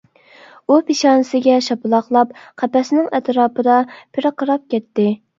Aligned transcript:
ئۇ 0.67 0.75
پېشانىسىگە 0.85 1.57
شاپىلاقلاپ 1.65 2.31
قەپەسنىڭ 2.61 3.11
ئەتراپىدا 3.17 3.75
پىرقىراپ 4.17 4.65
كەتتى. 4.75 5.07